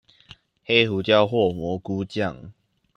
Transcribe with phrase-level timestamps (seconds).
[0.65, 2.53] 黑胡椒或蘑菇醬